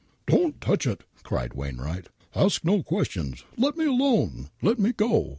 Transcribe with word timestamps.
"Don't 0.25 0.59
touch 0.59 0.87
it!" 0.87 1.03
cried 1.23 1.53
Wainwright." 1.53 2.07
Ask 2.35 2.65
no 2.65 2.81
questions. 2.81 3.43
Let 3.55 3.77
me 3.77 3.85
alone. 3.85 4.49
Let 4.63 4.79
me 4.79 4.93
go. 4.93 5.29